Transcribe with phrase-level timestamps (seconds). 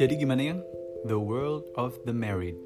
[0.00, 0.60] Jadi gimana yang
[1.06, 2.58] The World of the Married?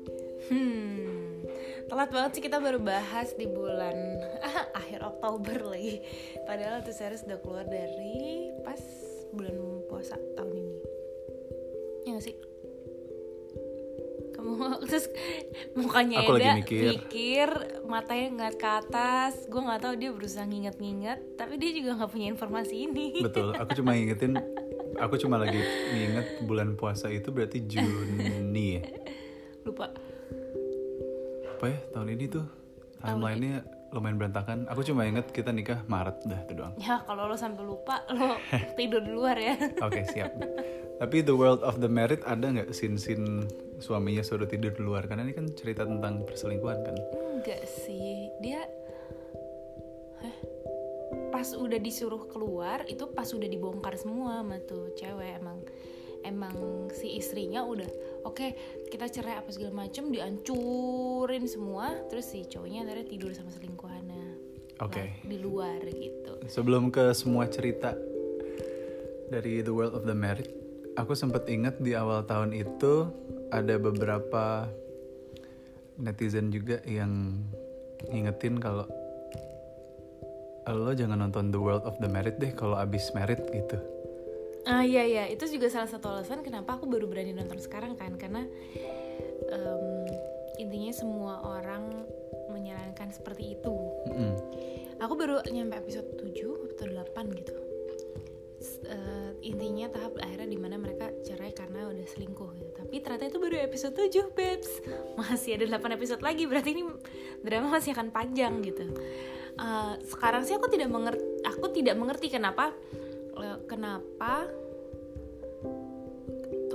[0.48, 1.44] Hmm,
[1.92, 3.92] telat banget sih kita baru bahas di bulan
[4.80, 6.00] akhir Oktober lagi.
[6.48, 8.80] Padahal tuh series udah keluar dari pas
[9.36, 10.78] bulan puasa tahun ini.
[12.08, 12.36] Ya gak sih?
[14.40, 14.52] Kamu
[14.88, 15.12] terus
[15.76, 16.84] mukanya Aku lagi Eda mikir.
[16.96, 17.48] mikir,
[17.94, 19.46] matanya ngeliat ke atas.
[19.46, 23.22] Gue nggak tahu dia berusaha nginget-nginget, tapi dia juga nggak punya informasi ini.
[23.22, 24.34] Betul, aku cuma ingetin
[24.94, 25.58] Aku cuma lagi
[25.90, 28.82] nginget bulan puasa itu berarti Juni ya
[29.66, 29.90] Lupa.
[31.58, 32.46] Apa ya tahun ini tuh
[33.02, 37.34] Timeline-nya lumayan berantakan Aku cuma inget kita nikah Maret dah itu doang Ya kalau lo
[37.34, 38.38] sampai lupa lo
[38.78, 39.58] tidur di luar ya.
[39.82, 40.30] Oke siap
[41.02, 43.50] Tapi The World of the Married ada nggak scene-scene
[43.82, 46.96] suaminya suruh tidur di luar Karena ini kan cerita tentang perselingkuhan kan
[47.44, 48.64] Enggak sih, dia
[50.24, 50.36] Hah?
[51.28, 55.44] pas udah disuruh keluar itu pas udah dibongkar semua sama tuh cewek.
[55.44, 55.60] Emang
[56.24, 57.84] emang si istrinya udah
[58.24, 58.56] oke
[58.88, 61.92] kita cerai apa segala macem dihancurin semua.
[62.08, 64.26] Terus si cowoknya akhirnya tidur sama selingkuhannya.
[64.80, 65.04] Oke.
[65.04, 66.32] Lah, di luar gitu.
[66.48, 67.92] Sebelum ke semua cerita
[69.28, 70.48] dari The World of the Married,
[70.96, 73.12] aku sempat ingat di awal tahun itu
[73.52, 74.64] ada beberapa
[75.98, 77.42] netizen juga yang
[78.10, 78.86] ngingetin kalau
[80.64, 83.76] lo jangan nonton The World of the Married deh kalau abis married gitu.
[84.64, 88.16] Ah iya iya, itu juga salah satu alasan kenapa aku baru berani nonton sekarang kan
[88.16, 88.48] karena
[89.52, 90.08] em,
[90.56, 92.08] intinya semua orang
[92.48, 93.76] menyarankan seperti itu.
[94.08, 94.32] Mm-mm.
[95.04, 97.54] Aku baru nyampe episode 7 atau 8 gitu.
[98.64, 102.70] S- eh, intinya tahap akhirnya di mana mereka cerai karena udah selingkuh gitu.
[102.72, 104.72] Tapi ternyata itu baru episode 7, Babes.
[105.20, 106.84] Masih ada 8 episode lagi, berarti ini
[107.44, 108.88] drama masih akan panjang gitu.
[109.54, 112.74] Eh, sekarang sih aku tidak mengerti aku tidak mengerti kenapa
[113.38, 114.50] eh, kenapa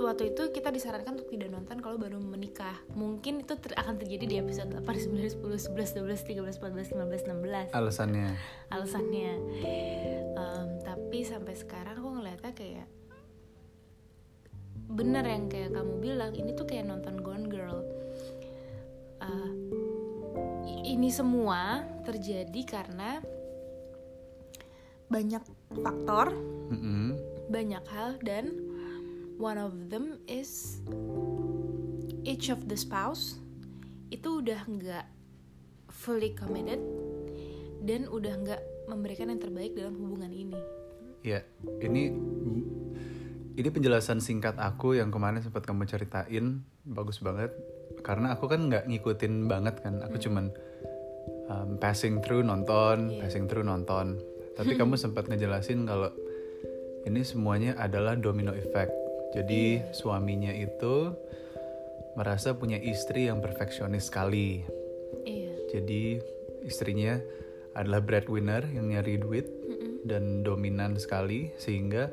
[0.00, 2.72] waktu itu kita disarankan untuk tidak nonton kalau baru menikah.
[2.96, 7.28] Mungkin itu ter- akan terjadi di episode 8, 9, 10, 11, 12, 13, 14, 15,
[7.28, 8.32] 16 Alasannya,
[8.72, 9.32] alasannya
[10.40, 11.99] Em, tapi sampai sekarang
[12.52, 12.88] kayak
[14.90, 17.78] bener yang kayak kamu bilang ini tuh kayak nonton Gone Girl
[20.66, 23.22] i- ini semua terjadi karena
[25.10, 25.42] banyak
[25.82, 26.34] faktor
[26.70, 27.18] Mm-mm.
[27.50, 28.54] banyak hal dan
[29.38, 30.82] one of them is
[32.22, 33.38] each of the spouse
[34.10, 35.06] itu udah nggak
[35.90, 36.78] fully committed
[37.82, 40.58] dan udah nggak memberikan yang terbaik dalam hubungan ini.
[41.20, 41.44] Ya
[41.84, 42.12] ini
[43.60, 47.52] ini penjelasan singkat aku yang kemarin sempat kamu ceritain bagus banget.
[48.00, 50.48] Karena aku kan nggak ngikutin banget kan aku cuman
[51.52, 53.28] um, passing through nonton Iya.
[53.28, 54.16] passing through nonton.
[54.56, 56.08] Tapi kamu sempat ngejelasin kalau
[57.04, 58.92] ini semuanya adalah domino effect.
[59.36, 61.12] Jadi suaminya itu
[62.18, 64.64] merasa punya istri yang perfeksionis sekali.
[65.20, 65.52] Iya.
[65.76, 66.22] jadi
[66.64, 67.20] istrinya
[67.76, 69.46] adalah breadwinner yang nyari duit
[70.04, 72.10] dan dominan sekali sehingga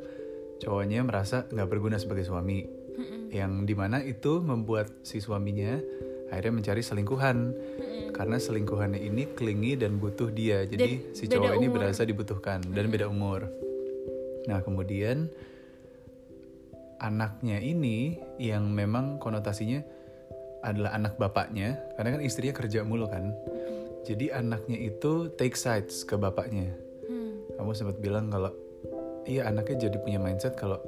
[0.64, 2.66] cowoknya merasa nggak berguna sebagai suami.
[3.30, 5.78] Yang di mana itu membuat si suaminya
[6.28, 7.38] akhirnya mencari selingkuhan
[8.12, 10.66] karena selingkuhannya ini klingi dan butuh dia.
[10.66, 13.46] Jadi Dan si cowok ini berasa dibutuhkan dan beda umur.
[14.50, 15.30] Nah kemudian
[16.98, 19.86] anaknya ini yang memang konotasinya
[20.66, 23.38] adalah anak bapaknya karena kan istrinya kerja mulu kan
[24.08, 26.72] jadi anaknya itu take sides ke bapaknya.
[27.58, 28.54] Kamu sempat bilang kalau
[29.28, 30.80] iya anaknya jadi punya mindset kalau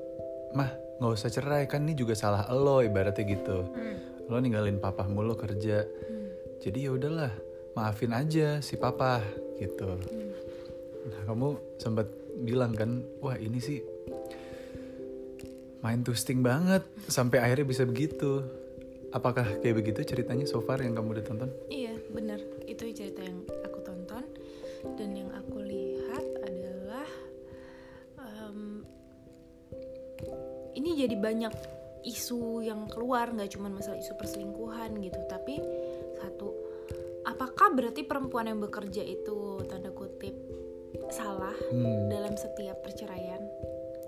[0.55, 3.65] mah nggak usah cerai kan ini juga salah lo ibaratnya gitu.
[3.65, 3.97] Hmm.
[4.29, 5.89] lo ninggalin papa mulu kerja.
[6.61, 7.33] Jadi ya udahlah
[7.73, 9.25] maafin aja si papa
[9.57, 9.97] gitu.
[11.09, 12.05] Nah kamu sempat
[12.45, 13.81] bilang kan wah ini sih
[15.79, 18.43] main twisting banget sampai akhirnya bisa begitu.
[19.09, 21.49] Apakah kayak begitu ceritanya so far yang kamu udah tonton?
[21.65, 22.37] Iya, benar.
[22.69, 24.21] Itu cerita yang aku tonton
[25.01, 25.28] dan yang
[31.05, 31.53] jadi banyak
[32.03, 35.59] isu yang keluar nggak cuma masalah isu perselingkuhan gitu, tapi
[36.19, 36.55] satu
[37.27, 40.35] apakah berarti perempuan yang bekerja itu tanda kutip
[41.11, 42.07] salah hmm.
[42.07, 43.41] dalam setiap perceraian?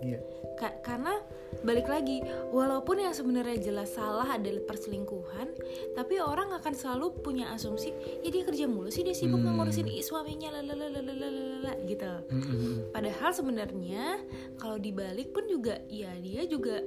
[0.02, 0.20] iya.
[0.58, 1.20] Ka- karena
[1.62, 2.20] balik lagi
[2.50, 5.54] walaupun yang sebenarnya jelas salah adalah perselingkuhan
[5.94, 9.58] tapi orang akan selalu punya asumsi ya dia kerja mulu sih dia sibuk Hmm.
[9.58, 12.90] ngurusin suaminya lalalalalala gitu Mm-mm.
[12.90, 14.20] padahal sebenarnya
[14.56, 16.82] kalau dibalik pun juga ya dia juga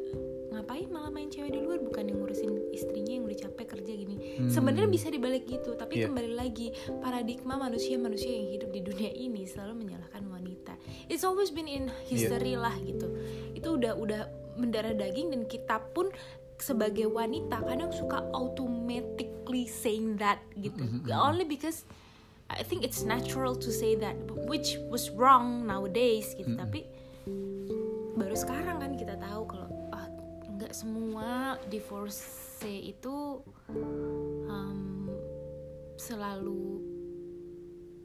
[0.51, 4.17] ngapain malah main cewek di luar bukan yang ngurusin istrinya yang udah capek kerja gini
[4.39, 4.51] Hmm.
[4.51, 6.07] sebenarnya bisa dibalik gitu tapi Iya.
[6.07, 10.75] kembali lagi paradigma manusia manusia yang hidup di dunia ini selalu menyalahkan wanita
[11.07, 13.07] it's always been in history lah gitu
[13.53, 14.23] itu udah udah
[14.59, 16.11] mendarah daging dan kita pun
[16.59, 20.87] sebagai wanita kadang suka automatically saying that gitu.
[21.11, 21.85] Only because
[22.49, 24.15] I think it's natural to say that
[24.47, 26.55] which was wrong nowadays gitu.
[26.55, 26.87] Tapi
[28.15, 30.07] baru sekarang kan kita tahu kalau ah,
[30.55, 32.23] nggak semua divorce
[32.65, 33.45] itu
[34.49, 35.13] um,
[36.01, 36.81] selalu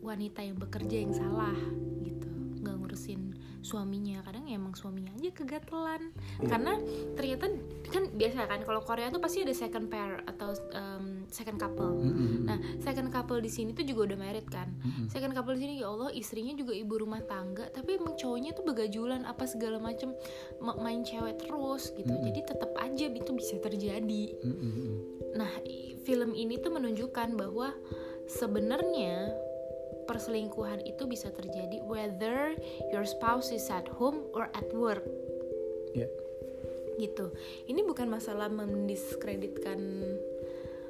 [0.04, 1.56] wanita yang bekerja yang salah
[2.04, 2.28] gitu.
[2.60, 3.22] Nggak ngurusin
[3.62, 4.24] suaminya.
[4.24, 6.12] Kadang ya emang suaminya aja kegatelan.
[6.44, 6.78] Karena
[7.16, 7.52] ternyata
[7.90, 12.00] kan biasa kan kalau Korea tuh pasti ada second pair atau um, second couple.
[12.46, 14.70] Nah second couple di sini tuh juga udah married kan.
[15.10, 18.64] Second couple di sini ya Allah istrinya juga ibu rumah tangga tapi emang cowoknya tuh
[18.66, 20.14] begajulan apa segala macem
[20.62, 22.12] ma- main cewek terus gitu.
[22.12, 24.24] Jadi tetap aja itu bisa terjadi.
[25.36, 25.52] Nah,
[26.08, 27.74] film ini tuh menunjukkan bahwa
[28.30, 29.34] sebenarnya
[30.10, 32.58] perselingkuhan itu bisa terjadi whether
[32.90, 35.06] your spouse is at home or at work
[35.94, 36.10] ya
[36.98, 37.32] gitu.
[37.64, 39.80] Ini bukan masalah mendiskreditkan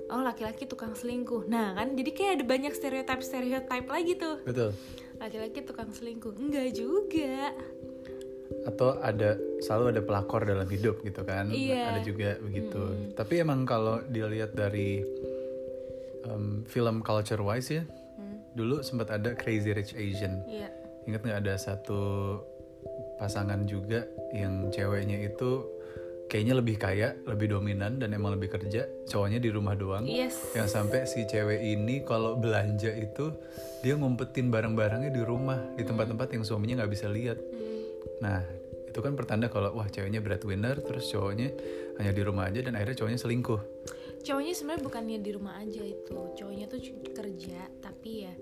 [0.10, 1.46] oh laki-laki tukang selingkuh.
[1.46, 4.42] Nah, kan jadi kayak ada banyak stereotip-stereotip lagi tuh.
[4.42, 4.74] betul
[5.20, 6.34] Laki-laki tukang selingkuh.
[6.34, 7.54] Enggak juga.
[8.66, 11.94] atau ada selalu ada pelakor dalam hidup gitu kan Iya.
[11.96, 15.06] ada juga begitu tapi emang kalau dilihat dari
[16.26, 17.86] um, film culture wise ya
[18.54, 20.44] dulu sempat ada Crazy Rich Asian.
[20.46, 20.70] Iya.
[21.08, 22.02] ingat nggak ada satu
[23.18, 25.66] pasangan juga yang ceweknya itu
[26.30, 30.06] kayaknya lebih kaya lebih dominan dan emang lebih kerja cowoknya di rumah doang.
[30.06, 30.38] Yes.
[30.54, 33.34] yang sampai si cewek ini kalau belanja itu
[33.82, 37.42] dia ngumpetin barang-barangnya di rumah di tempat-tempat yang suaminya nggak bisa lihat.
[38.22, 38.46] Nah
[38.90, 41.54] itu kan pertanda kalau wah ceweknya breadwinner terus cowoknya
[42.02, 43.62] hanya di rumah aja dan akhirnya cowoknya selingkuh
[44.24, 46.18] cowoknya sebenarnya bukannya di rumah aja itu.
[46.36, 46.80] Cowoknya tuh
[47.14, 48.34] kerja tapi ya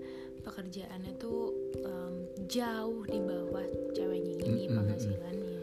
[0.42, 1.52] pekerjaannya tuh
[1.82, 2.14] em,
[2.48, 5.56] jauh di bawah ceweknya ini penghasilannya.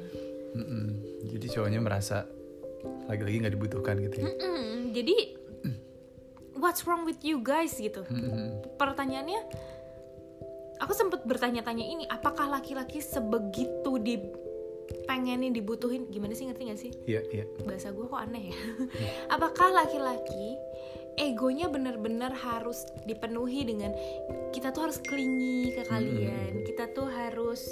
[0.55, 0.87] Mm-mm.
[1.35, 2.23] jadi cowoknya merasa
[3.11, 4.31] lagi-lagi nggak dibutuhkan gitu ya?
[4.39, 5.15] Mm, jadi
[6.55, 8.07] what's wrong with you guys gitu?
[8.07, 8.63] Mm-mm.
[8.79, 9.41] pertanyaannya
[10.79, 14.15] aku sempat bertanya-tanya ini apakah laki-laki sebegitu di
[15.09, 16.91] pengenin dibutuhin gimana sih ngerti gak sih?
[17.09, 17.45] Iya iya.
[17.65, 18.57] Bahasa gue kok aneh ya.
[19.35, 20.57] Apakah laki-laki
[21.15, 23.95] egonya benar-benar harus dipenuhi dengan
[24.51, 27.71] kita tuh harus clingy ke kalian kita tuh harus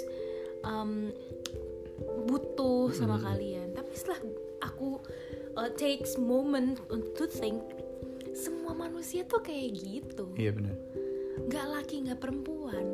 [0.64, 1.12] um,
[2.26, 3.76] butuh sama kalian.
[3.76, 4.20] Tapi setelah
[4.64, 4.98] aku
[5.60, 6.80] uh, takes moment
[7.14, 7.60] to think
[8.34, 10.26] semua manusia tuh kayak gitu.
[10.40, 10.74] Iya benar.
[11.46, 12.86] Nggak laki nggak perempuan.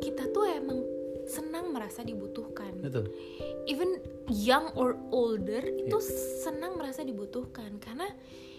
[0.00, 0.80] Kita tuh emang
[1.28, 2.72] senang merasa dibutuhkan.
[2.80, 3.12] Betul.
[3.68, 4.00] Even
[4.32, 6.00] young or older itu
[6.42, 7.76] senang merasa dibutuhkan.
[7.78, 8.08] Karena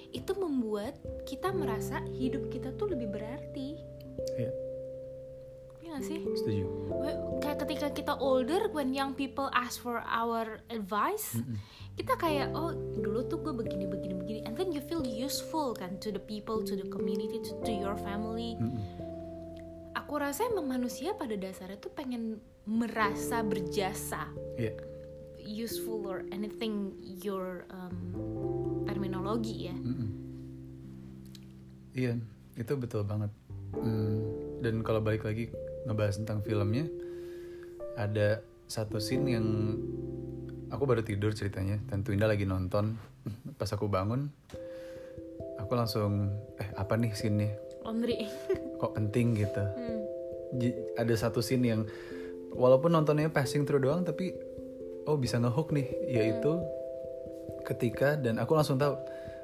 [0.09, 3.77] itu membuat kita merasa hidup kita tuh lebih berarti.
[4.37, 4.51] Iya.
[5.81, 6.21] Ya gak sih?
[6.21, 6.65] Setuju.
[7.41, 11.41] Kayak ketika kita older when young people ask for our advice
[11.99, 12.71] kita kayak oh
[13.03, 14.39] dulu tuh gue begini begini begini.
[14.47, 17.99] And then you feel useful kan to the people to the community to, to your
[17.99, 18.55] family.
[18.55, 18.79] Mm-mm.
[20.09, 24.25] Aku rasa emang manusia pada dasarnya tuh pengen merasa berjasa
[24.57, 24.73] iya
[25.37, 27.93] useful or anything your um,
[28.89, 30.09] terminologi ya Mm-mm.
[31.89, 32.15] Iya,
[32.55, 33.33] itu betul banget.
[33.75, 34.21] Hmm,
[34.63, 35.51] dan kalau balik lagi
[35.83, 36.87] ngebahas tentang filmnya,
[37.99, 38.39] ada
[38.69, 39.75] satu scene yang
[40.69, 41.81] aku baru tidur ceritanya.
[41.91, 42.95] Tentu Indah lagi nonton.
[43.59, 44.31] Pas aku bangun,
[45.59, 47.51] aku langsung eh apa nih scene-nya?
[47.83, 48.29] laundry
[48.79, 49.63] Kok penting gitu.
[49.65, 49.98] Hmm.
[50.97, 51.81] Ada satu scene yang
[52.53, 54.33] walaupun nontonnya passing through doang, tapi
[55.05, 56.57] oh bisa ngehook nih, yaitu
[57.65, 58.97] ketika dan aku langsung tahu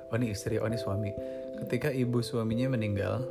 [0.09, 1.11] oh ini istri oh ini suami.
[1.65, 3.23] Ketika ibu suaminya meninggal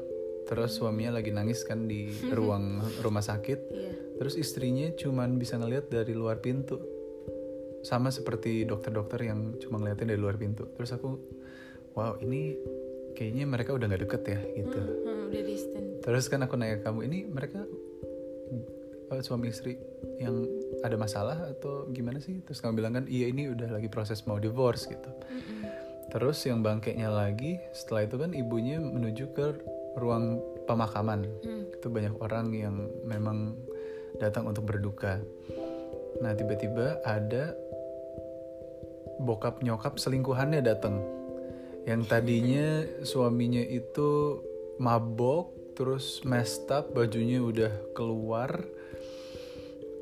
[0.44, 3.92] terus suaminya lagi nangis kan di ruang rumah sakit Iya.
[4.20, 6.78] terus istrinya cuman bisa ngelihat dari luar pintu.
[7.84, 10.64] Sama seperti dokter-dokter yang cuma ngeliatin dari luar pintu.
[10.72, 11.20] Terus aku
[11.96, 12.56] wow ini
[13.12, 14.80] kayaknya mereka udah nggak deket ya gitu.
[14.80, 17.64] Hmm, udah distant terus kan aku nanya kamu ini mereka
[19.08, 19.80] eh, suami istri
[20.20, 20.44] yang
[20.84, 22.44] ada masalah atau gimana sih?
[22.44, 25.10] Terus kamu bilang kan iya ini udah lagi proses mau divorce gitu.
[26.12, 29.46] Terus yang bangkainya lagi setelah itu kan ibunya menuju ke
[29.98, 31.26] ruang pemakaman.
[31.72, 33.56] Itu banyak orang yang memang
[34.18, 35.18] datang untuk berduka.
[36.22, 37.54] Nah tiba-tiba ada
[39.22, 41.02] bokap nyokap selingkuhannya datang.
[41.84, 42.66] Yang tadinya
[43.04, 44.40] suaminya itu
[44.80, 48.62] mabok terus messed up bajunya udah keluar.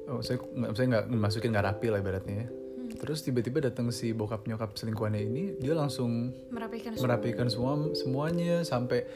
[0.05, 2.49] Oh, saya nggak saya nggak masukin nggak rapi lah ibaratnya ya.
[2.93, 9.09] terus tiba-tiba datang si bokap nyokap selingkuhannya ini dia langsung merapikan merapikan semua semuanya sampai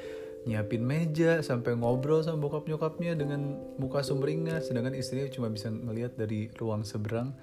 [0.43, 6.17] nyiapin meja sampai ngobrol sama bokap nyokapnya dengan muka sumringah sedangkan istrinya cuma bisa ngelihat
[6.17, 7.37] dari ruang seberang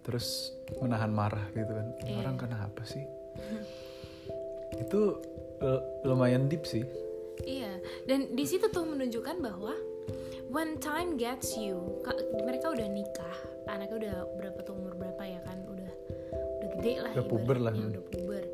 [0.00, 1.86] terus menahan marah gitu kan.
[2.00, 2.16] Ini Iya.
[2.22, 3.02] orang kenapa sih?
[4.78, 5.20] Itu
[5.58, 6.86] l- lumayan deep sih
[7.42, 7.72] Iya,
[8.04, 9.74] dan di situ tuh menunjukkan bahwa
[10.48, 15.40] when time gets you, ka- mereka udah nikah, anaknya udah berapa tuh umur berapa ya
[15.42, 15.90] kan, udah
[16.34, 17.72] udah gede lah, Udah puber lah.
[17.72, 18.44] ibaratnya, udah puber.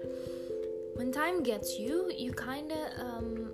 [0.97, 3.53] When time gets you, you kinda um,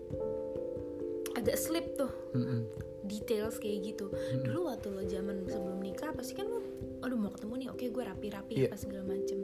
[1.34, 2.62] agak slip tuh Mm-mm.
[3.02, 4.06] details kayak gitu.
[4.42, 6.62] Dulu waktu lo zaman sebelum nikah pasti kan lo,
[7.02, 8.66] aduh mau ketemu nih, oke gue rapi-rapi Iya.
[8.70, 9.42] apa segala macem.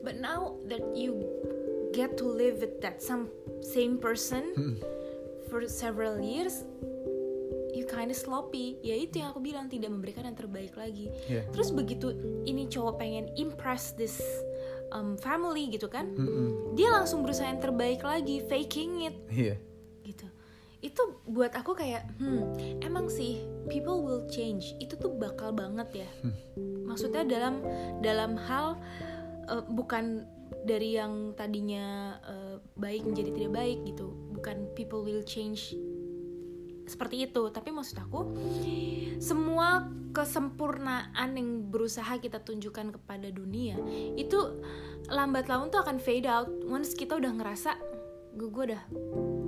[0.00, 1.20] But now that you
[1.92, 3.28] get to live with that some
[3.60, 4.76] same person Mm-mm.
[5.56, 6.68] For several years,
[7.72, 8.76] you kinda sloppy.
[8.84, 11.08] Ya itu yang aku bilang tidak memberikan yang terbaik lagi.
[11.32, 11.48] Iya.
[11.48, 12.12] Terus begitu
[12.44, 14.20] ini cowok pengen impress this
[14.92, 16.76] um, family gitu kan, Mm-mm.
[16.76, 19.56] dia langsung berusaha yang terbaik lagi, faking it iya
[20.06, 20.28] gitu
[20.84, 26.10] itu buat aku kayak hmm emang sih people will change itu tuh bakal banget ya
[26.86, 27.58] maksudnya dalam
[28.04, 28.78] dalam hal
[29.50, 30.22] eh, bukan
[30.62, 35.72] dari yang tadinya eh, baik menjadi tidak baik gitu bukan people will change
[36.84, 37.48] seperti itu.
[37.48, 38.20] Tapi maksud aku
[39.18, 43.76] semua kesempurnaan yang berusaha kita tunjukkan kepada dunia
[44.16, 44.38] itu
[45.08, 46.48] lambat laun tuh akan fade out.
[46.64, 47.74] Once kita udah ngerasa
[48.36, 48.82] gue gue udah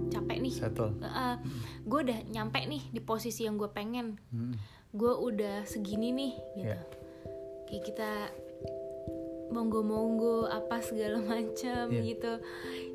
[0.08, 0.54] capek nih.
[0.56, 0.92] Settle.
[1.84, 4.16] Gue udah nyampe nih di posisi yang gue pengen.
[4.32, 4.56] Mm.
[4.88, 6.72] gue udah segini nih gitu.
[6.72, 6.80] Iya.
[7.68, 8.10] kayak kita
[9.52, 12.00] monggo-monggo apa segala macam Iya.
[12.08, 12.32] gitu.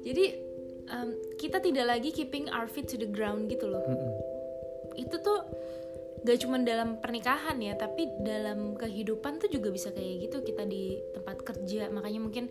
[0.02, 0.26] Jadi
[0.90, 1.10] em,
[1.40, 3.84] kita tidak lagi keeping our feet to the ground gitu loh.
[3.84, 4.14] Mm-mm.
[4.94, 5.42] itu tuh
[6.24, 11.02] gak cuma dalam pernikahan ya tapi dalam kehidupan tuh juga bisa kayak gitu kita di
[11.18, 11.90] tempat kerja.
[11.90, 12.46] Makanya mungkin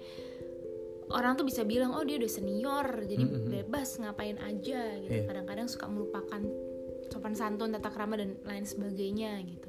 [1.12, 3.48] orang tuh bisa bilang oh dia udah senior jadi Mm-mm.
[3.48, 5.12] bebas ngapain aja gitu.
[5.12, 5.24] Iya.
[5.28, 6.42] kadang-kadang suka melupakan
[7.12, 9.68] sopan santun tata krama dan lain sebagainya gitu.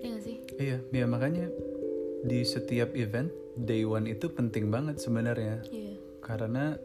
[0.00, 0.36] Ya gak sih?
[0.58, 1.48] Iya ya makanya
[2.24, 5.60] di setiap event day one itu penting banget sebenarnya.
[5.68, 5.96] Iya.
[6.24, 6.76] Karena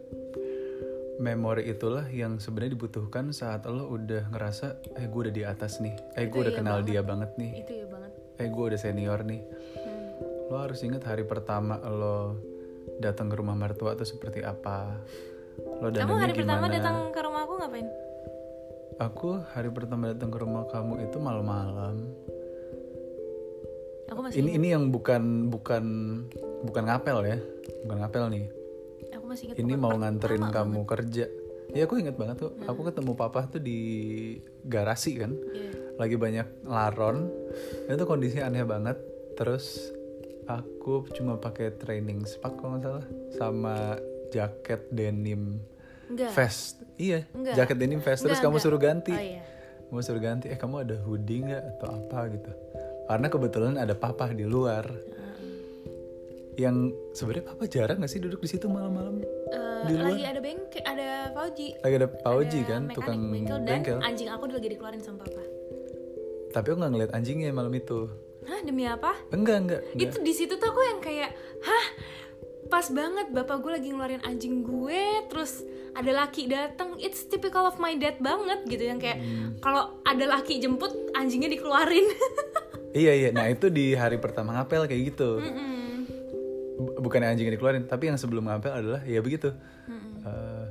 [1.19, 5.91] memori itulah yang sebenarnya dibutuhkan saat lo udah ngerasa eh gue udah di atas nih.
[6.15, 6.87] Eh gue udah iya kenal banget.
[6.87, 7.51] dia banget nih.
[7.59, 8.11] Itu ya banget.
[8.39, 9.41] Eh gue udah senior nih.
[9.43, 9.97] Hmm.
[10.49, 12.33] lo harus ingat hari pertama lo
[12.97, 14.97] datang ke rumah mertua tuh seperti apa.
[15.83, 16.75] Lo kamu hari pertama gimana?
[16.79, 17.87] datang ke rumah aku ngapain?
[18.97, 21.95] Aku hari pertama datang ke rumah kamu itu malam-malam.
[24.09, 25.85] Aku masih ini ingat, ini yang bukan bukan
[26.65, 27.37] bukan ngapel ya.
[27.85, 28.58] Bukan ngapel nih
[29.29, 30.55] masih ini mau nganterin banget.
[30.57, 31.25] kamu kerja.
[31.69, 32.51] Ya aku inget banget tuh.
[32.65, 33.79] Aku ketemu papa tuh di
[34.65, 35.37] garasi kan.
[35.53, 35.71] Iya.
[35.99, 37.27] lagi banyak laron.
[37.85, 38.97] Itu kondisinya aneh banget.
[39.35, 39.93] Terus
[40.47, 43.05] aku cuma pakai training spak kalau nggak salah.
[43.29, 43.77] Sama
[44.31, 45.61] jaket denim
[46.07, 46.31] enggak.
[46.33, 46.81] vest.
[46.97, 47.53] Iya Enggak.
[47.53, 48.25] jaket denim vest.
[48.25, 49.13] Terus Enggak, kamu suruh ganti.
[49.13, 49.43] Oh iya.
[49.89, 50.47] Kamu suruh ganti.
[50.49, 52.51] Eh kamu ada hoodie nggak atau apa gitu?
[53.05, 54.85] Karena kebetulan ada papa di luar
[56.59, 56.75] yang
[57.09, 59.23] sebenarnya papa jarang nggak sih duduk di situ malam-malam?
[59.79, 60.11] Di luar?
[60.11, 61.67] lagi ada bengkel ada Fauji.
[61.79, 63.97] Lagi ada Pauji Ada kan tukang bengkel dan bengkel.
[64.01, 65.39] anjing aku lagi dikeluarin sama papa.
[66.49, 68.11] Tapi aku nggak ngeliat anjingnya malam itu.
[68.41, 69.15] Hah demi apa?
[69.29, 70.03] Enggak enggak, enggak.
[70.03, 71.85] itu di situ tuh aku yang kayak hah
[72.65, 77.77] pas banget bapak gue lagi ngeluarin anjing gue terus ada laki datang it's typical of
[77.77, 78.83] my dad banget gitu.
[78.85, 79.49] Yang kayak Hmm.
[79.59, 82.03] kalau ada laki jemput anjingnya dikeluarin.
[82.89, 83.29] Iya iya.
[83.29, 85.37] Nah itu di hari pertama ngapel kayak gitu.
[85.37, 85.53] Mm-mm.
[85.53, 85.78] Bu-
[86.99, 89.55] bukan anjingnya dikeluarin tapi yang sebelum ngapel adalah ya begitu.
[90.23, 90.63] Eh,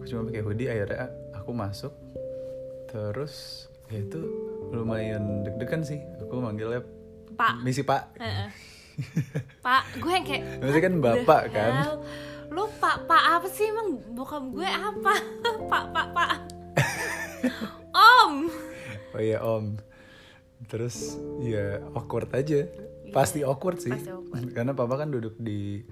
[0.00, 1.92] aku cuma pakai hoodie akhirnya aku masuk.
[2.88, 4.20] Terus ya itu
[4.72, 6.00] lumayan deg-degan sih.
[6.24, 6.80] Aku manggilnya
[7.36, 7.60] pak.
[7.62, 8.16] misi pak.
[8.16, 8.50] Heeh.
[9.66, 11.72] pak gue yang kayak Maksudnya kan "What bapak kan?"
[12.48, 14.00] lu pak pak apa sih emang?
[14.16, 15.14] Bokap gue apa?
[15.72, 16.32] Pak pak pak.
[17.92, 18.34] Om.
[19.12, 19.76] Oh iya om.
[20.68, 22.64] Terus ya awkward aja
[23.12, 23.92] pasti awkward sih.
[23.92, 24.50] Pasti awkward.
[24.56, 25.82] karena papa kan duduk di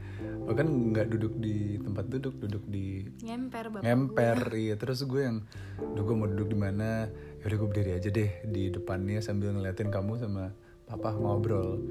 [0.47, 4.39] kan nggak duduk di tempat duduk duduk di ngemper bapak ngemper.
[4.55, 5.43] iya terus gue yang
[5.77, 7.11] Duh gue mau duduk di mana?
[7.43, 10.55] Yaudah gue berdiri aja deh di depannya sambil ngeliatin kamu sama
[10.87, 11.83] papa ngobrol.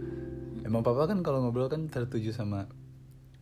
[0.65, 2.65] Emang papa kan kalau ngobrol kan tertuju sama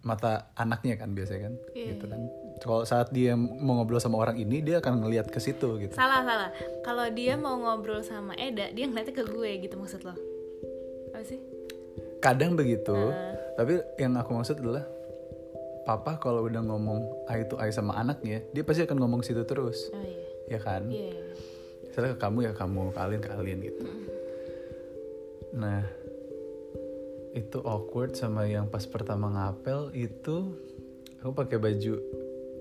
[0.03, 1.55] mata anaknya kan biasanya kan?
[1.71, 1.87] Iya.
[1.95, 2.21] gitu kan.
[2.59, 5.93] Kalau saat dia mau ngobrol sama orang ini dia akan ngeliat ke situ gitu.
[5.95, 6.49] Salah salah.
[6.83, 10.15] Kalau dia mau ngobrol sama Eda dia ngeliatnya ke gue gitu maksud lo.
[11.13, 11.52] Apa sih
[12.23, 13.35] kadang begitu Ah.
[13.53, 14.87] tapi yang aku maksud adalah
[15.83, 19.91] papa kalau udah ngomong eye to eye sama anaknya dia pasti akan ngomong situ terus.
[19.91, 20.55] Oh iya.
[20.55, 20.87] Ya kan?
[20.87, 21.33] Iya iya.
[21.83, 23.83] misalnya ke kamu ya kamu kalian kalian gitu.
[25.53, 25.83] Nah
[27.33, 30.53] itu awkward sama yang pas pertama ngapel itu
[31.19, 31.93] aku pakai baju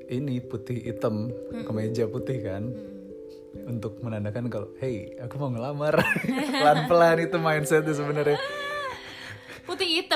[0.09, 1.31] ini putih hitam
[1.63, 2.67] kemeja putih kan
[3.53, 3.69] Hmm.
[3.69, 6.01] untuk menandakan kalau hey aku mau ngelamar.
[6.57, 8.41] Pelan-pelan itu mindsetnya sebenarnya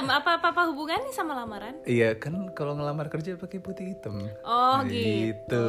[0.06, 1.75] hitam apa apa, apa hubungannya sama lamaran?
[1.84, 5.34] iya kan kalau ngelamar kerja pakai putih hitam Oh Gitu.
[5.34, 5.66] gitu.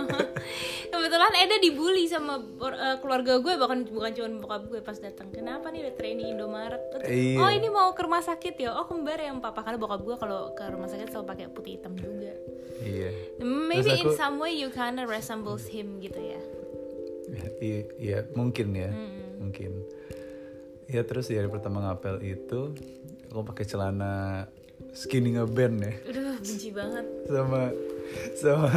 [0.90, 5.30] Kebetulan Eda dibully sama eh, keluarga gue bahkan bukan cuma bokap gue pas datang.
[5.30, 6.82] Kenapa nih udah training Indomaret?
[7.02, 7.38] Iya.
[7.38, 8.74] Oh ini mau ke rumah sakit ya?
[8.74, 11.94] Oh kembar ya papa karena bokap gue kalau ke rumah sakit selalu pakai putih hitam
[11.94, 12.32] juga.
[12.80, 16.40] iya Maybe Terus in aku- some way you kinda resembles him gitu ya.
[17.30, 19.38] Ya, iya, iya, mungkin ya, Hmm.
[19.38, 19.86] mungkin.
[20.90, 22.74] Ya terus di hari pertama ngapel itu
[23.30, 24.46] aku pakai celana
[24.90, 27.06] skinny ngeband ya, Aduh benci banget.
[27.30, 27.70] sama
[28.34, 28.70] sama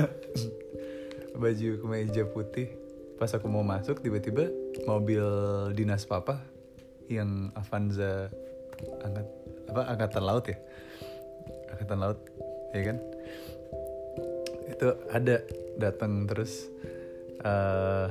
[1.34, 2.70] baju kemeja putih.
[3.18, 4.46] Pas aku mau masuk tiba-tiba
[4.86, 5.26] mobil
[5.74, 6.38] dinas papa
[7.10, 8.30] yang Avanza
[9.02, 9.26] angkat
[9.74, 10.58] apa angkatan laut ya,
[11.74, 12.20] angkatan laut,
[12.78, 12.98] ya kan?
[14.70, 15.36] Itu ada
[15.82, 16.70] datang terus.
[17.44, 18.08] eh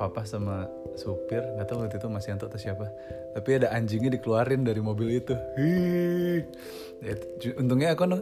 [0.00, 0.64] papa sama
[0.96, 2.88] supir nggak tahu waktu itu Mas Yanto atau siapa
[3.36, 5.36] tapi ada anjingnya dikeluarin dari mobil itu.
[7.00, 7.14] Ya,
[7.54, 8.18] untungnya aku no,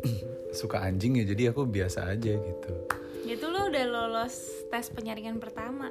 [0.54, 2.72] suka anjing ya jadi aku biasa aja gitu
[3.24, 4.36] Itu lo udah lolos
[4.68, 5.88] tes penyaringan pertama.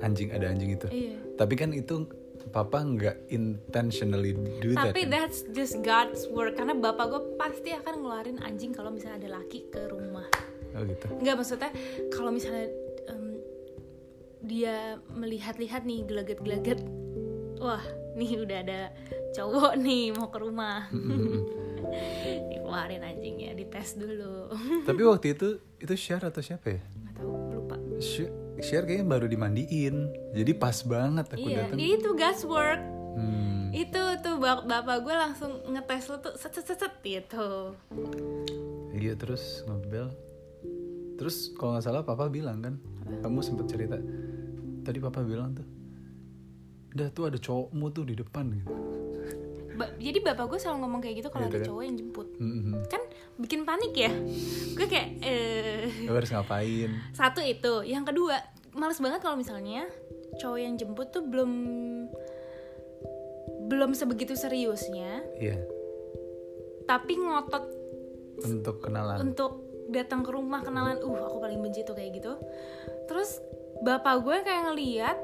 [0.00, 1.16] anjing ada anjing itu Iya.
[1.36, 2.08] tapi kan itu
[2.48, 5.12] papa nggak intentionally do that Tapi kan?
[5.12, 9.68] that's just God's work karena bapak gue pasti akan ngeluarin anjing kalau misalnya ada laki
[9.68, 10.24] ke rumah.
[10.72, 11.70] oh gitu Enggak maksudnya
[12.08, 12.72] kalau misalnya
[14.50, 16.82] dia melihat-lihat nih gelagat-gelagat,
[17.62, 17.82] wah
[18.18, 18.80] nih udah ada
[19.30, 20.90] cowok nih mau ke rumah,
[22.50, 24.50] dikeluarin anjingnya, dites dulu.
[24.82, 27.76] tapi waktu itu itu share atau siapa ya Nggak tahu lupa.
[27.98, 29.96] Sh- share kayaknya baru dimandiin
[30.34, 32.82] jadi pas banget aku Iya, datang itu God's work.
[33.10, 33.70] Hmm.
[33.70, 37.74] Itu tuh bap- bapak gue langsung ngetes lo tuh set set set, set gitu.
[38.92, 40.10] Iya terus ngebel
[41.16, 42.74] Terus kalau nggak salah papa bilang kan
[43.18, 43.98] Kamu sempet cerita
[44.80, 45.66] Tadi papa bilang tuh
[46.90, 48.70] Udah tuh ada cowokmu tuh di depan gitu.
[49.78, 51.68] Ba- jadi bapak gue selalu ngomong kayak gitu kalau Gitu ada kan?
[51.70, 52.28] cowok yang jemput.
[52.36, 52.72] Mhm.
[52.90, 53.02] Kan
[53.38, 54.10] bikin panik ya.
[54.74, 55.86] Gue kayak eh.
[56.04, 56.90] Lu harus ngapain.
[57.14, 57.86] Satu itu.
[57.86, 58.42] Yang kedua
[58.74, 59.86] males banget kalau misalnya
[60.42, 61.50] cowok yang jemput tuh belum
[63.70, 65.22] belum sebegitu seriusnya.
[65.38, 65.62] Iya.
[66.84, 67.64] Tapi ngotot
[68.42, 69.30] Untuk kenalan.
[69.30, 69.62] untuk
[69.94, 70.98] datang ke rumah kenalan.
[70.98, 72.34] Uh aku paling benci tuh kayak gitu
[73.10, 73.42] terus
[73.82, 75.18] bapak gue kayak ngeliat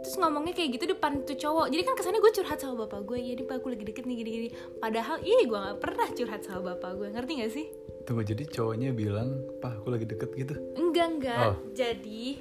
[0.00, 3.18] terus ngomongnya kayak gitu depan tuh cowok jadi kan kesannya gue curhat sama bapak gue
[3.20, 4.48] ya pak gue lagi deket nih gini-gini
[4.80, 7.66] padahal ih gue nggak pernah curhat sama bapak gue ngerti gak sih
[8.06, 11.42] Tunggu jadi cowoknya bilang Pah aku lagi deket gitu Enggak enggak.
[11.42, 11.58] Oh.
[11.74, 12.38] Jadi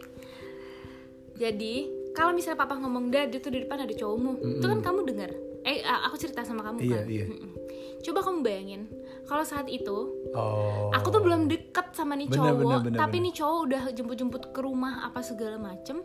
[1.36, 1.76] jadi
[2.16, 5.36] kalau misalnya papa ngomong dad itu di depan ada cowokmu, itu kan kamu dengar.
[5.68, 7.06] Eh aku cerita sama kamu Iya, kan.
[7.12, 7.26] iya.
[7.28, 7.52] Mm-mm.
[8.00, 8.82] Coba kamu bayangin
[9.28, 13.18] kalau saat itu Oh aku tuh belum deket sama nih Bener, cowok, bener, bener, tapi
[13.18, 13.26] bener.
[13.26, 16.04] nih cowok udah jemput-jemput ke rumah apa segala macem,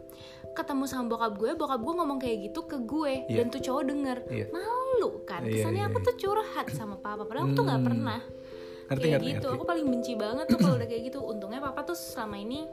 [0.53, 3.37] ketemu sama bokap gue, bokap gue ngomong kayak gitu ke gue Iya.
[3.37, 4.47] dan tuh cowok denger, Iya.
[4.51, 5.43] malu kan?
[5.43, 6.07] Iya, Kesannya iya, aku iya.
[6.07, 7.89] tuh curhat sama papa, padahal aku tuh nggak Hmm.
[7.91, 8.21] pernah
[8.91, 11.61] Ngerti kayak ngerti gitu ngerti aku paling benci banget tuh kalau udah kayak gitu untungnya
[11.61, 12.67] papa tuh selama ini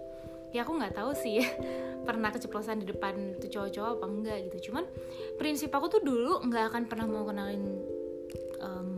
[0.50, 1.46] ya aku nggak tahu sih ya
[2.10, 4.90] pernah keceplosan di depan tuh cowok-cowok apa enggak gitu cuman
[5.38, 7.62] prinsip aku tuh dulu nggak akan pernah mau kenalin
[8.58, 8.90] em,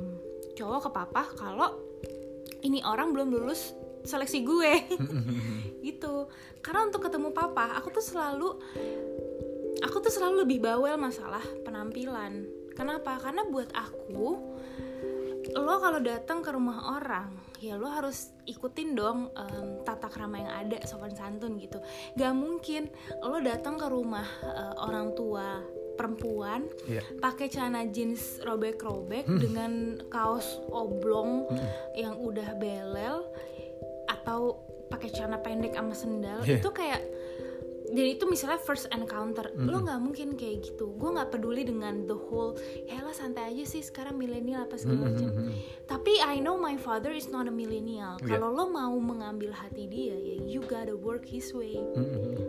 [0.56, 1.89] cowok ke papa kalau
[2.64, 4.74] ini orang belum lulus seleksi gue.
[5.86, 6.16] Gitu.
[6.60, 8.50] Karena untuk ketemu papa aku tuh selalu
[9.80, 12.46] aku tuh selalu lebih bawel masalah penampilan.
[12.76, 13.20] Kenapa?
[13.20, 14.30] Karena buat aku
[15.50, 20.52] lo kalau datang ke rumah orang ya lo harus ikutin dong em, tata krama yang
[20.68, 21.82] ada sopan santun gitu.
[22.16, 22.92] Gak mungkin
[23.24, 25.64] lo datang ke rumah eh, orang tua
[26.00, 27.04] perempuan Iya.
[27.20, 31.44] pakai celana jeans robek-robek dengan kaos oblong
[31.94, 33.28] yang udah belel
[34.08, 34.56] atau
[34.88, 36.64] pakai celana pendek sama sendal Iya.
[36.64, 37.04] itu kayak
[37.90, 39.50] jadi itu misalnya first encounter.
[39.58, 40.94] Lo nggak mungkin kayak gitu.
[40.94, 42.54] Gue nggak peduli dengan the whole
[42.86, 45.50] ya lah santai aja sih sekarang milenial apa segala macam.
[45.90, 48.22] tapi I know my father is not a millennial.
[48.22, 48.38] Iya.
[48.38, 51.82] kalau lo mau mengambil hati dia ya you gotta work his way.
[51.82, 51.98] Mhm.
[51.98, 52.44] gitu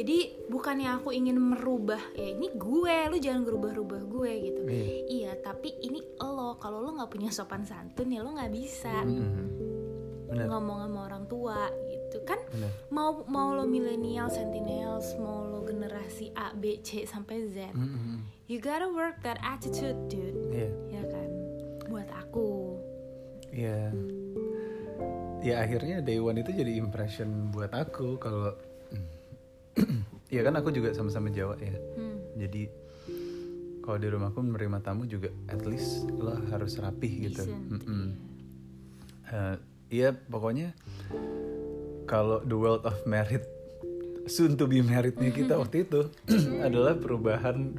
[0.00, 4.84] jadi bukannya aku ingin merubah ya ini gue lu jangan gerubah-rubah gue gitu Iya.
[5.06, 9.46] iya tapi ini lo kalau lo nggak punya sopan santun ya lo nggak bisa Mhm.
[10.30, 15.60] Benar ngomong sama orang tua gitu kan Benar mau mau lo millennial sentinels mau lo
[15.60, 18.46] generasi A B C sampai Z Mhm.
[18.46, 21.28] you gotta work that attitude dude Iya ya kan
[21.86, 22.78] buat aku
[23.50, 23.90] Iya.
[25.40, 28.54] Ya akhirnya Day One itu jadi impression buat aku kalau
[30.30, 31.74] ya kan aku juga sama-sama Jawa ya.
[31.74, 32.18] hmm.
[32.38, 32.62] Jadi
[33.82, 37.42] kalau di rumahku menerima tamu juga at least lo harus rapih gitu.
[37.50, 37.58] Iya.
[39.30, 39.56] Eh,
[39.90, 40.74] iya pokoknya
[42.06, 43.46] kalau the world of merit
[44.26, 46.06] soon to be marriednya kita waktu itu
[46.66, 47.74] adalah perubahan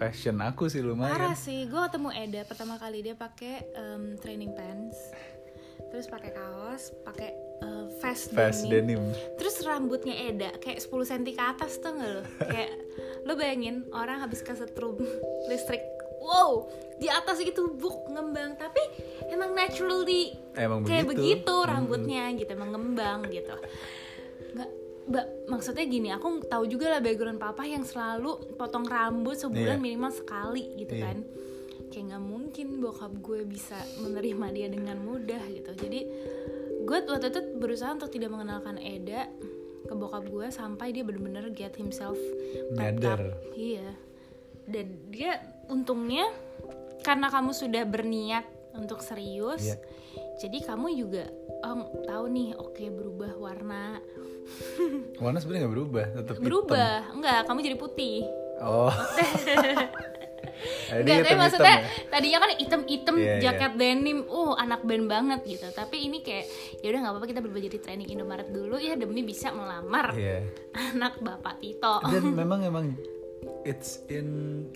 [0.00, 4.56] fashion aku sih lumayan Parah sih, gue ketemu Eda pertama kali dia pakai em, training
[4.56, 4.96] pants,
[5.92, 7.36] terus pakai kaos, pakai
[8.00, 8.98] vest, fast denim.
[8.98, 9.02] denim
[9.36, 12.22] Terus rambutnya Eda kayak 10 cm ke atas tuh nggak lo?
[12.42, 12.72] Kayak
[13.22, 14.96] lo bayangin orang habis kesetrum
[15.46, 15.84] listrik,
[16.18, 16.64] wow
[16.96, 18.80] di atas gitu buk ngembang, tapi
[19.28, 23.54] emang naturally emang kayak begitu, begitu rambutnya gitu emang ngembang gitu
[24.52, 24.70] nggak
[25.06, 29.82] mbak maksudnya gini aku tahu juga lah background papa yang selalu potong rambut sebulan Iya.
[29.82, 31.04] minimal sekali gitu Iya.
[31.08, 31.18] kan
[31.88, 36.00] kayak nggak mungkin bokap gue bisa menerima dia dengan mudah gitu jadi
[36.84, 39.28] gue waktu itu berusaha untuk tidak mengenalkan Eda
[39.84, 42.78] ke bokap gue sampai dia bener-bener get himself up.
[42.78, 43.34] Nyadar.
[43.52, 43.90] iya
[44.70, 46.30] dan dia untungnya
[47.02, 49.76] karena kamu sudah berniat untuk serius Iya.
[50.38, 51.26] jadi kamu juga
[51.66, 53.98] oh, tahu nih oke berubah warna
[55.18, 58.18] warna sebenarnya nggak berubah tetap berubah enggak kamu jadi putih
[58.62, 58.94] oh
[60.92, 61.88] enggak tapi maksudnya ya?
[62.08, 63.40] tadinya kan item-item Iya, iya.
[63.42, 66.44] jaket denim uh anak band banget gitu tapi ini kayak
[66.80, 70.44] ya udah nggak apa-apa kita berubah jadi training Indomaret dulu ya demi bisa melamar Iya.
[70.72, 72.86] anak bapak Tito dan memang emang
[73.64, 74.28] it's in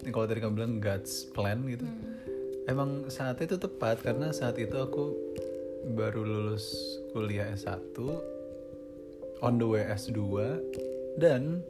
[0.08, 2.16] kalau tadi kamu bilang God's plan gitu Hmm.
[2.64, 5.12] emang saat itu tepat karena saat itu aku
[5.92, 6.72] baru lulus
[7.12, 7.92] kuliah S1
[9.40, 10.16] on the way S2
[11.20, 11.60] dan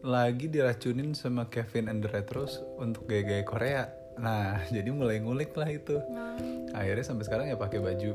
[0.00, 3.82] lagi diracunin sama Kevin and the Retros untuk gaya-gaya Korea.
[4.16, 6.00] Nah jadi mulai ngulik lah itu.
[6.08, 6.36] Nah,
[6.72, 8.12] akhirnya sampai sekarang ya pakai baju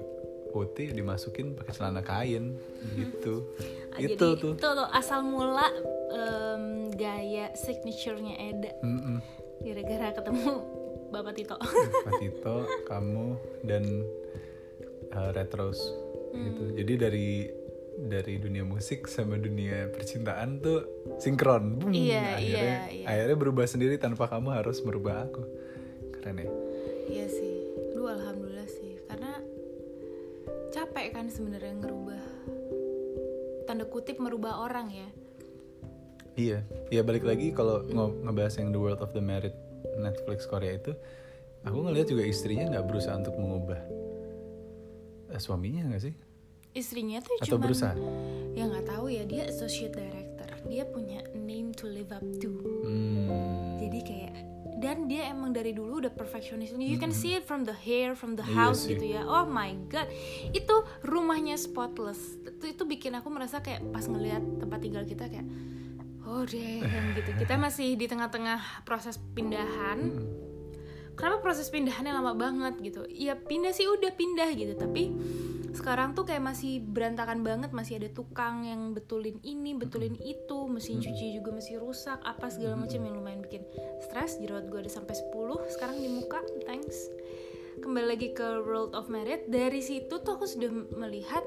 [0.55, 2.55] putih dimasukin pakai celana kain
[2.95, 3.43] gitu.
[3.91, 4.53] Ah, itu jadi tuh.
[4.55, 5.67] itu tuh asal mula
[6.15, 8.71] em, gaya signaturenya Eda.
[8.79, 9.19] Mm-mm.
[9.65, 10.51] gara-gara ketemu
[11.11, 11.57] bapak Tito.
[12.05, 12.55] Pak Tito,
[12.87, 13.27] kamu
[13.65, 13.83] dan
[15.15, 15.79] uh, Retros.
[16.35, 16.63] Gitu.
[16.67, 16.75] Hmm.
[16.75, 17.29] Jadi dari
[17.95, 20.83] dari dunia musik sama dunia percintaan tuh
[21.17, 21.79] sinkron.
[21.79, 21.95] Boom.
[21.95, 23.05] Iya, akhirnya, iya, iya.
[23.07, 25.43] akhirnya berubah sendiri tanpa kamu harus merubah aku.
[26.19, 26.49] Keren ya?
[27.05, 27.55] Iya sih,
[27.95, 29.39] lu alhamdulillah sih, karena
[30.75, 32.23] capek kan sebenarnya ngerubah
[33.65, 35.09] tanda kutip merubah orang ya.
[36.35, 36.59] Iya,
[36.91, 39.55] ya balik lagi kalau ngo- ngebahas yang The World of the Married
[39.95, 40.91] Netflix Korea itu,
[41.63, 43.79] aku ngelihat juga istrinya nggak berusaha untuk mengubah
[45.31, 46.15] eh, suaminya nggak sih?
[46.75, 47.95] Istrinya tuh Atau cuman berusaha?
[48.51, 52.51] ya nggak tahu ya dia associate director, dia punya name to live up to.
[52.83, 53.79] Hmm.
[53.79, 54.33] Jadi kayak
[54.75, 56.75] dan dia emang dari dulu udah perfectionist.
[56.75, 58.95] You can see it from the hair, from the Iya house sih.
[58.95, 59.23] gitu ya.
[59.23, 60.11] Oh my god,
[60.51, 62.19] itu rumahnya spotless.
[62.43, 65.47] Itu, itu bikin aku merasa kayak pas ngelihat tempat tinggal kita kayak
[66.27, 67.31] oh damn gitu.
[67.39, 70.11] Kita masih di tengah-tengah proses pindahan.
[71.15, 73.07] Kenapa proses pindahannya lama banget gitu?
[73.07, 75.07] Ya pindah sih udah pindah gitu, tapi
[75.75, 81.03] sekarang tuh kayak masih berantakan banget, masih ada tukang yang betulin ini, betulin itu, mesin
[81.03, 83.67] cuci juga masih rusak, apa segala macam yang lumayan bikin
[83.99, 84.39] stres.
[84.39, 87.11] Jerawat gue ada sampai 10 sekarang di muka, thanks.
[87.75, 91.43] Kembali lagi ke World of Merit, dari situ tuh aku sudah melihat,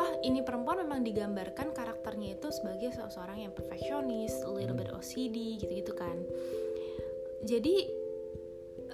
[0.00, 5.60] oh ini perempuan memang digambarkan karakternya itu sebagai seseorang yang perfeksionis, a little bit OCD
[5.60, 6.16] gitu-gitu kan.
[7.44, 7.92] Jadi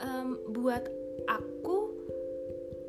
[0.02, 0.82] em, buat
[1.30, 1.91] aku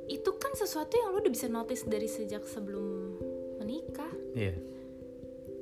[0.06, 3.16] itu kan sesuatu yang lo udah bisa notice dari sejak sebelum
[3.58, 4.56] menikah Iya,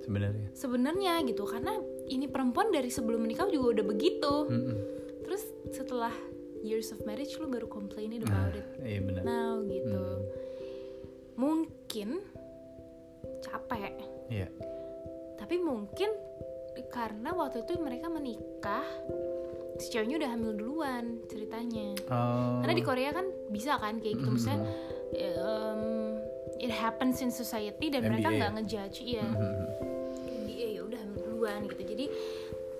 [0.01, 0.47] sebenarnya.
[0.51, 1.77] sebenarnya gitu karena
[2.08, 4.75] ini perempuan dari sebelum menikah juga udah begitu Mm-mm.
[5.23, 6.12] terus setelah
[6.62, 9.21] years of marriage lo baru complaining about it iya benar.
[9.23, 10.25] now gitu Hmm.
[11.38, 12.21] mungkin
[13.41, 13.93] capek
[14.27, 14.47] Iya.
[15.38, 16.10] tapi mungkin
[16.88, 18.86] karena waktu itu mereka menikah
[19.77, 22.60] si ceweknya udah hamil duluan ceritanya Oh.
[22.62, 24.63] karena di Korea kan bisa kan kayak gitu misalnya
[25.37, 26.17] um,
[26.57, 28.37] it happens in society dan mereka MBA.
[28.37, 29.63] nggak ngejudge ya Mhm.
[30.41, 32.05] MBA ya udah duluan gitu jadi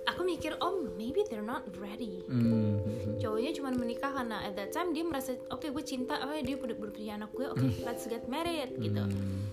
[0.04, 3.18] aku mikir oh maybe they're not ready Mhm.
[3.18, 6.74] cowoknya cuma menikah karena at that time dia merasa oke gue cinta oh dia udah
[6.88, 9.46] punya anak gue oke let's get married gitu Hmm.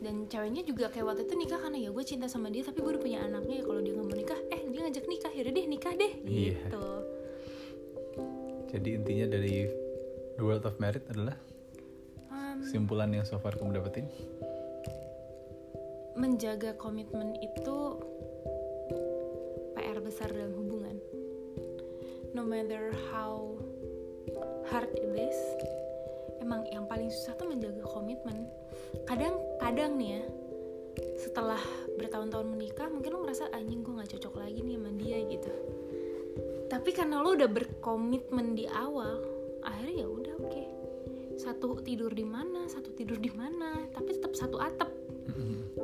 [0.00, 2.92] dan ceweknya juga kayak waktu itu nikah karena ya gue cinta sama dia tapi gue
[2.92, 5.66] udah punya anaknya ya kalau dia nggak mau nikah eh dia ngajak nikah yaudah deh
[5.66, 6.52] nikah deh Iya.
[6.58, 6.86] gitu
[8.68, 9.54] Jadi intinya dari
[10.34, 11.38] The World of Merit adalah
[12.34, 14.10] Um, kesimpulan yang so far kamu dapetin.
[16.14, 17.78] menjaga komitmen itu
[19.74, 20.94] PR besar dalam hubungan.
[22.34, 23.58] No matter how
[24.70, 25.38] hard it is,
[26.38, 28.46] emang yang paling susah tuh menjaga komitmen.
[29.10, 30.22] Kadang-kadang nih ya,
[31.18, 31.60] setelah
[31.98, 35.52] bertahun-tahun menikah, mungkin lo ngerasa anjing gue nggak cocok lagi nih sama dia gitu.
[36.70, 39.33] Tapi karena lo udah berkomitmen di awal,
[41.64, 44.92] satu tidur di mana satu tidur di mana tapi tetap satu atap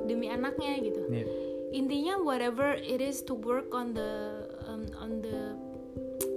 [0.04, 1.24] demi anaknya gitu Iya.
[1.72, 5.56] intinya whatever it is to work on the um, on the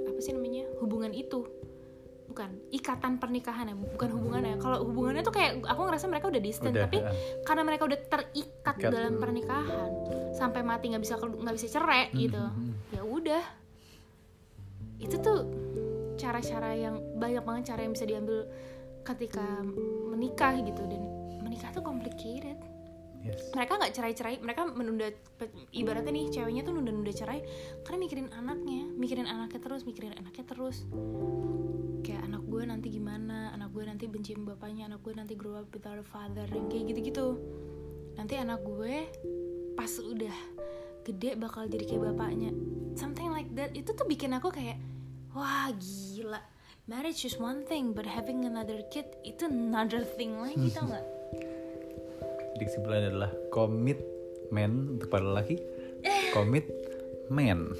[0.07, 1.43] apa sih namanya hubungan itu
[2.23, 6.73] bukan ikatan pernikahan ya bukan hubungannya kalau hubungannya tuh kayak aku ngerasa mereka udah distant
[6.73, 7.11] Udah, tapi ah.
[7.43, 8.89] karena mereka udah terikat Ikat.
[8.89, 9.91] dalam pernikahan
[10.31, 12.95] sampai mati nggak bisa nggak bisa cerai gitu Mhm.
[12.95, 13.43] ya udah
[14.97, 15.39] itu tuh
[16.15, 18.47] cara-cara yang banyak banget cara yang bisa diambil
[19.03, 19.43] ketika
[20.09, 21.03] menikah gitu dan
[21.43, 22.57] menikah tuh complicated.
[23.23, 23.55] Yes.
[23.55, 25.07] mereka nggak cerai-cerai mereka menunda
[25.71, 27.39] ibaratnya nih ceweknya tuh nunda-nunda cerai
[27.87, 30.83] karena mikirin anaknya mikirin anaknya terus mikirin anaknya terus.
[32.03, 35.55] Kayak anak gue nanti gimana anak gue nanti benci sama bapaknya anak gue nanti grow
[35.55, 37.39] up without a father yang kayak gitu-gitu.
[38.19, 39.07] Nanti anak gue
[39.79, 40.37] pas udah
[41.07, 42.51] gede bakal jadi kayak bapaknya.
[42.99, 43.71] Something like that.
[43.71, 44.75] Itu tuh bikin aku kayak
[45.31, 46.43] wah gila
[46.87, 51.05] marriage is one thing but having another kid itu another thing lagi tau nggak?
[52.53, 55.57] Jadi kesimpulannya adalah komitmen untuk para lelaki,
[56.35, 56.67] komit
[57.31, 57.71] men